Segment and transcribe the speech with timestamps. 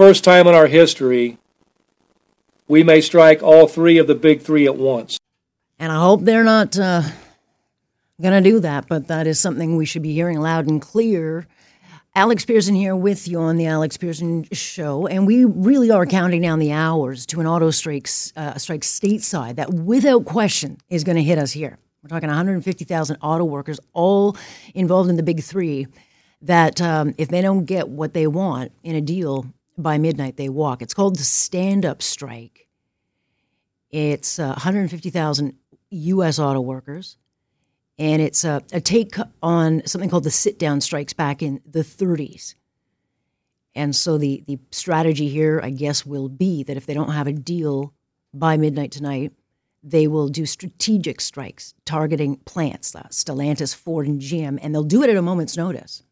[0.00, 1.36] First time in our history,
[2.66, 5.18] we may strike all three of the big three at once.
[5.78, 7.02] And I hope they're not uh,
[8.18, 11.46] going to do that, but that is something we should be hearing loud and clear.
[12.14, 16.40] Alex Pierson here with you on the Alex Pierson Show, and we really are counting
[16.40, 21.16] down the hours to an auto strike, uh, strike stateside that, without question, is going
[21.16, 21.76] to hit us here.
[22.02, 24.34] We're talking 150,000 auto workers, all
[24.74, 25.88] involved in the big three.
[26.40, 29.44] That um, if they don't get what they want in a deal
[29.82, 30.82] by midnight, they walk.
[30.82, 32.68] It's called the stand-up strike.
[33.90, 35.54] It's uh, 150,000
[35.90, 36.38] U.S.
[36.38, 37.16] auto workers,
[37.98, 42.54] and it's a, a take on something called the sit-down strikes back in the 30s.
[43.74, 47.26] And so the the strategy here, I guess, will be that if they don't have
[47.26, 47.94] a deal
[48.34, 49.32] by midnight tonight,
[49.82, 55.02] they will do strategic strikes targeting plants, uh, Stellantis, Ford, and GM, and they'll do
[55.02, 56.02] it at a moment's notice.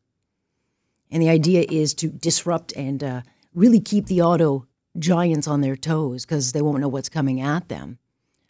[1.11, 3.23] And the idea is to disrupt and uh,
[3.59, 4.67] really keep the auto
[4.99, 7.99] giants on their toes because they won't know what's coming at them.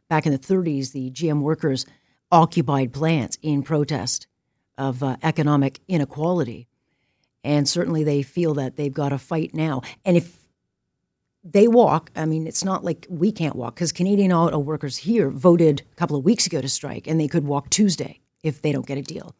[0.09, 1.87] Back in the 30s, the GM workers
[2.31, 4.27] occupied plants in protest
[4.77, 6.69] of uh, economic inequality.
[7.43, 9.83] And certainly they feel that they've got to fight now.
[10.05, 10.39] And if
[11.45, 12.11] they walk.
[12.17, 15.95] I mean, it's not like we can't walk because Canadian auto workers here voted a
[15.95, 18.99] couple of weeks ago to strike, and they could walk Tuesday if they don't get
[18.99, 19.35] a deal.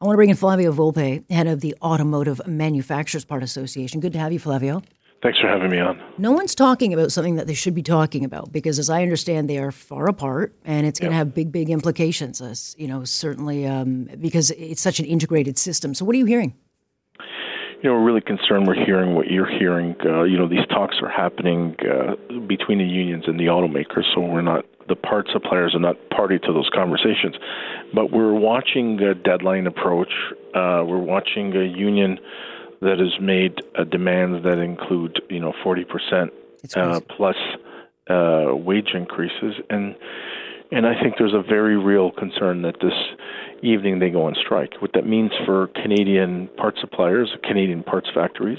[0.00, 4.00] I want to bring in Flavio Volpe, head of the Automotive Manufacturers Part Association.
[4.00, 4.82] Good to have you, Flavio.
[5.22, 6.00] Thanks for having me on.
[6.18, 9.48] No one's talking about something that they should be talking about because, as I understand,
[9.48, 12.40] they are far apart, and it's going to have big, big implications.
[12.40, 15.94] As you know, certainly um, because it's such an integrated system.
[15.94, 16.54] So, what are you hearing?
[17.82, 18.66] you know, we're really concerned.
[18.66, 19.94] We're hearing what you're hearing.
[20.04, 22.14] Uh, you know, these talks are happening uh,
[22.46, 26.38] between the unions and the automakers, so we're not the part suppliers are not party
[26.38, 27.34] to those conversations.
[27.92, 30.12] But we're watching a deadline approach.
[30.54, 32.18] Uh, we're watching a union
[32.80, 36.30] that has made uh, demands that include, you know, 40%
[36.76, 37.36] uh, plus
[38.08, 39.94] uh, wage increases, and
[40.72, 42.92] and I think there's a very real concern that this
[43.62, 44.74] evening they go on strike.
[44.80, 48.58] What that means for Canadian parts suppliers, Canadian parts factories,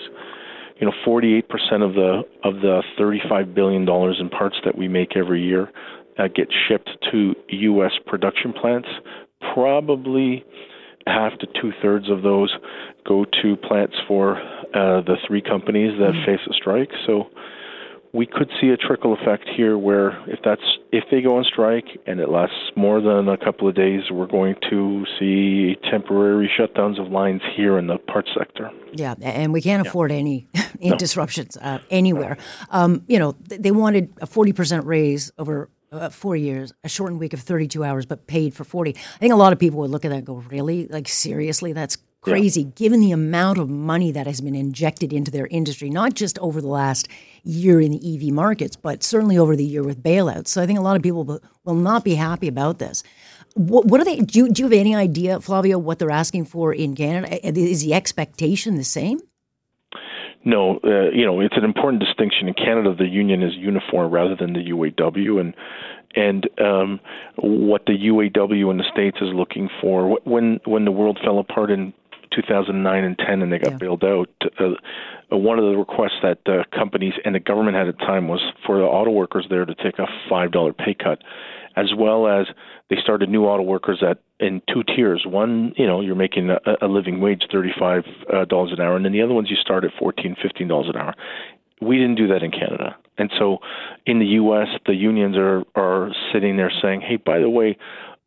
[0.79, 1.43] you know, 48%
[1.83, 5.71] of the of the 35 billion dollars in parts that we make every year
[6.17, 7.93] uh, get shipped to U.S.
[8.05, 8.87] production plants.
[9.53, 10.43] Probably
[11.07, 12.53] half to two thirds of those
[13.05, 16.25] go to plants for uh, the three companies that mm-hmm.
[16.25, 16.91] face a strike.
[17.05, 17.29] So
[18.13, 21.85] we could see a trickle effect here where if that's if they go on strike
[22.05, 26.99] and it lasts more than a couple of days we're going to see temporary shutdowns
[26.99, 30.17] of lines here in the parts sector yeah and we can't afford yeah.
[30.17, 30.47] any
[30.81, 30.95] no.
[30.97, 32.37] disruptions uh, anywhere
[32.71, 37.33] um, you know they wanted a 40% raise over uh, four years, a shortened week
[37.33, 38.95] of 32 hours, but paid for 40.
[38.95, 40.87] I think a lot of people would look at that and go, really?
[40.87, 41.73] Like, seriously?
[41.73, 42.69] That's crazy, yeah.
[42.75, 46.61] given the amount of money that has been injected into their industry, not just over
[46.61, 47.07] the last
[47.43, 50.47] year in the EV markets, but certainly over the year with bailouts.
[50.49, 53.03] So I think a lot of people will not be happy about this.
[53.53, 54.17] What, what are they?
[54.17, 57.47] Do you, do you have any idea, Flavio, what they're asking for in Canada?
[57.47, 59.19] Is the expectation the same?
[60.43, 62.47] No, uh, you know it's an important distinction.
[62.47, 65.53] In Canada, the union is Unifor rather than the UAW, and
[66.15, 66.99] and um,
[67.35, 70.19] what the UAW in the states is looking for.
[70.23, 71.93] When when the world fell apart in
[72.31, 73.77] 2009 and 10 and they got yeah.
[73.77, 74.65] bailed out, uh,
[75.31, 78.27] uh, one of the requests that the companies and the government had at the time
[78.27, 81.21] was for the auto workers there to take a $5 pay cut,
[81.77, 82.47] as well as
[82.89, 85.25] they started new auto workers at in two tiers.
[85.25, 88.03] One, you know, you're making a, a living wage, $35
[88.33, 91.13] uh, an hour, and then the other ones you start at 14 $15 an hour.
[91.79, 92.97] We didn't do that in Canada.
[93.19, 93.59] And so
[94.05, 97.77] in the US, the unions are, are sitting there saying, hey, by the way,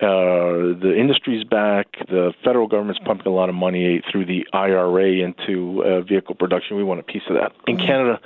[0.01, 1.89] uh, the industry's back.
[2.09, 6.77] The federal government's pumping a lot of money through the IRA into uh, vehicle production.
[6.77, 7.53] We want a piece of that.
[7.67, 7.87] In mm-hmm.
[7.87, 8.21] Canada,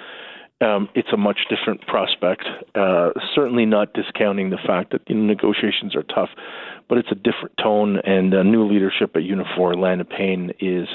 [0.60, 2.44] um, it's a much different prospect.
[2.74, 6.30] Uh, certainly not discounting the fact that you know, negotiations are tough,
[6.88, 7.98] but it's a different tone.
[7.98, 10.88] And uh, new leadership at Unifor, Lana Payne, is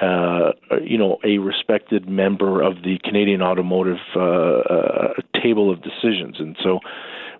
[0.00, 0.52] uh,
[0.82, 6.56] you know, a respected member of the Canadian automotive uh, uh, table of decisions, and
[6.62, 6.78] so,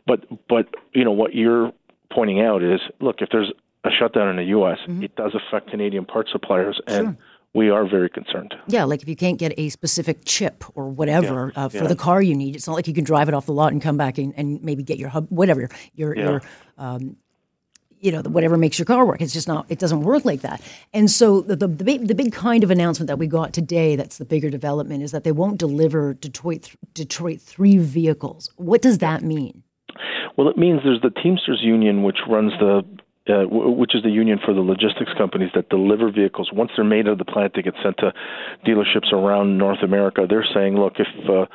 [0.06, 1.72] but but you know what you're
[2.10, 3.52] pointing out is, look, if there's
[3.84, 5.04] a shutdown in the U.S., Mm-hmm.
[5.04, 7.16] it does affect Canadian part suppliers, and
[7.58, 8.54] we are very concerned.
[8.68, 11.86] Yeah, like if you can't get a specific chip or whatever Yeah, uh, for yeah.
[11.88, 13.82] the car you need, it's not like you can drive it off the lot and
[13.82, 16.22] come back and, and maybe get your hub, whatever your Yeah.
[16.22, 16.42] your
[16.78, 17.16] um,
[18.00, 19.20] you know the, whatever makes your car work.
[19.20, 19.66] It's just not.
[19.68, 20.62] It doesn't work like that.
[20.94, 23.96] And so the the, the, big, the big kind of announcement that we got today,
[23.96, 28.50] that's the bigger development, is that they won't deliver Detroit Detroit three vehicles.
[28.56, 29.64] What does that mean?
[30.36, 32.84] Well, it means there's the Teamsters Union, which runs the
[33.28, 36.50] uh, w- which is the union for the logistics companies that deliver vehicles.
[36.52, 38.12] Once they're made out of the plant, they get sent to
[38.66, 40.26] dealerships around North America.
[40.28, 41.46] They're saying, look, if uh,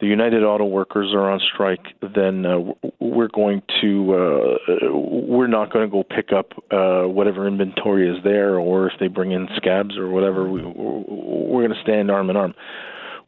[0.00, 2.58] the United Auto Workers are on strike, then uh,
[3.00, 8.22] we're going to uh, we're not going to go pick up uh, whatever inventory is
[8.24, 12.28] there, or if they bring in scabs or whatever, we, we're going to stand arm
[12.28, 12.54] in arm.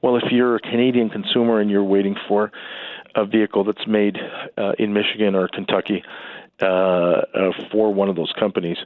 [0.02, 2.52] Well, if you're a Canadian consumer and you're waiting for
[3.14, 4.19] a vehicle that's made
[4.58, 7.23] uh, in Michigan or Kentucky uh, uh,
[7.70, 8.79] for one of those companies,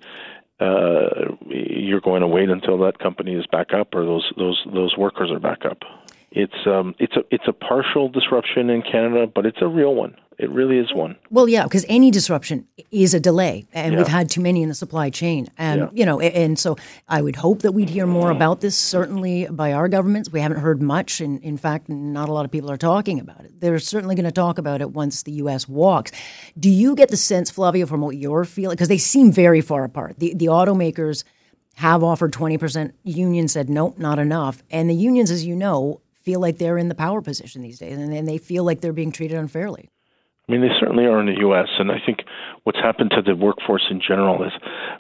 [0.61, 4.97] uh, you're going to wait until that company is back up or those those those
[4.97, 5.79] workers are back up.
[6.33, 10.15] It's um it's a it's a partial disruption in Canada, but it's a real one.
[10.39, 11.17] It really is one.
[11.29, 14.75] Well, yeah, because any disruption is a delay, and we've had too many in the
[14.75, 15.49] supply chain.
[15.59, 15.89] And Yeah.
[15.93, 16.77] you know, and so
[17.09, 18.75] I would hope that we'd hear more about this.
[18.75, 22.51] Certainly by our governments, we haven't heard much, and in fact, not a lot of
[22.51, 23.61] people are talking about it.
[23.61, 25.69] They're certainly going to talk about it once the U.S.
[25.69, 26.11] walks.
[26.59, 28.77] Do you get the sense, Flavio, from what you're feeling?
[28.77, 30.15] Because they seem very far apart.
[30.21, 31.23] The the automakers
[31.75, 32.95] have offered twenty percent.
[33.05, 36.01] Union said nope, not enough, and the unions, as you know.
[36.31, 38.93] Feel like they're in the power position these days, and, and they feel like they're
[38.93, 39.91] being treated unfairly.
[40.49, 42.21] I mean, they certainly are in the U.S., and I think
[42.63, 44.53] what's happened to the workforce in general is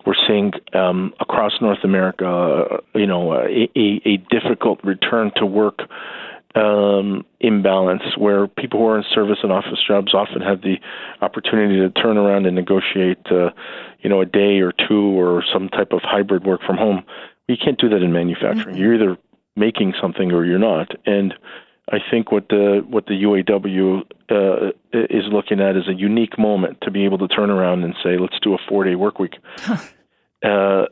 [0.05, 5.83] we're seeing um, across North America, you know, a, a, a difficult return to work
[6.57, 10.79] um, imbalance where people who are in service and office jobs often have the
[11.21, 13.51] opportunity to turn around and negotiate, uh,
[14.01, 17.05] you know, a day or two or some type of hybrid work from home.
[17.47, 18.77] You can't do that in manufacturing.
[18.77, 19.17] You're either
[19.57, 21.35] making something or you're not, and
[21.93, 26.79] I think what the what the UAW uh, is looking at is a unique moment
[26.83, 29.35] to be able to turn around and say, let's do a four day work week.
[30.45, 30.85] uh,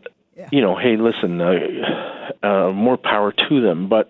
[0.52, 4.08] You know, hey, listen, uh, uh, more power to them, but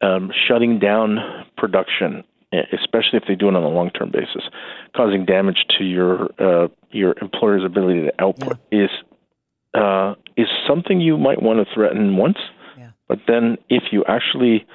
[0.00, 1.18] um, shutting down
[1.56, 2.24] production,
[2.72, 4.42] especially if they do it on a long term basis,
[4.96, 8.90] causing damage to your uh, your employer's ability to output is
[9.74, 12.38] uh, is something you might want to threaten once.
[13.12, 14.66] But then, if you actually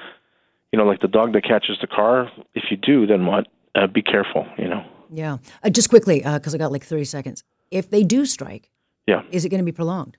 [0.72, 2.30] you know, like the dog that catches the car.
[2.54, 3.48] If you do, then what?
[3.74, 4.46] Uh, be careful.
[4.58, 4.86] You know.
[5.12, 5.38] Yeah.
[5.64, 7.44] Uh, just quickly, because I got like 30 seconds.
[7.72, 8.70] If they do strike,
[9.08, 10.18] Yeah, is it going to be prolonged?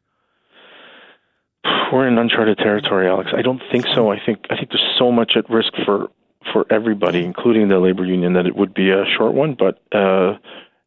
[1.93, 3.31] we're in uncharted territory, Alex.
[3.37, 4.11] I don't think so.
[4.11, 6.11] I think I think there's so much at risk for
[6.53, 9.55] for everybody, including the labor union, that it would be a short one.
[9.59, 10.39] But uh,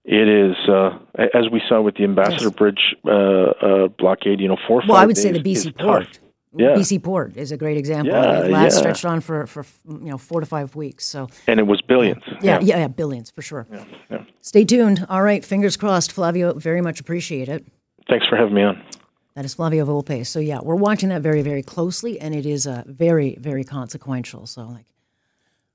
[0.06, 0.98] it is, uh,
[1.40, 2.54] as we saw with the Ambassador Yes.
[2.56, 4.40] Bridge uh, uh, blockade.
[4.40, 4.82] You know, four.
[4.88, 6.20] Well, I would say the days BC port.
[6.54, 6.76] Yeah.
[6.76, 8.14] BC port is a great example.
[8.14, 8.80] Yeah, it last yeah.
[8.80, 11.06] stretched on for, for you know four to five weeks.
[11.06, 12.22] So and it was billions.
[12.42, 13.68] yeah, yeah, yeah, billions for sure.
[14.10, 14.24] yeah.
[14.42, 15.06] Stay tuned.
[15.10, 16.54] All right, fingers crossed, Flavio.
[16.54, 17.66] Very much appreciate it.
[18.10, 18.84] Thanks for having me on.
[19.36, 20.26] That is Flavio Volpe.
[20.26, 24.46] So yeah, we're watching that very, very closely, and it is uh, very, very consequential.
[24.46, 24.88] So like,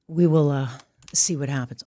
[0.09, 0.69] we will uh,
[1.15, 1.83] see what happens.